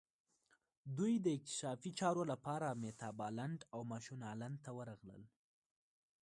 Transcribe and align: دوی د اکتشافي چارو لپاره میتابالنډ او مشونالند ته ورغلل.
دوی 0.97 1.13
د 1.19 1.27
اکتشافي 1.37 1.91
چارو 1.99 2.23
لپاره 2.31 2.77
میتابالنډ 2.83 3.59
او 3.73 3.79
مشونالند 3.93 4.57
ته 4.63 4.71
ورغلل. 4.77 5.23